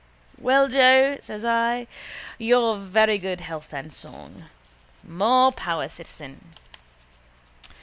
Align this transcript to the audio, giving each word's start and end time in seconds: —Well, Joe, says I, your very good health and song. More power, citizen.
—Well, 0.39 0.67
Joe, 0.67 1.19
says 1.21 1.45
I, 1.45 1.85
your 2.39 2.77
very 2.79 3.19
good 3.19 3.39
health 3.39 3.71
and 3.71 3.93
song. 3.93 4.45
More 5.07 5.51
power, 5.51 5.87
citizen. 5.89 6.43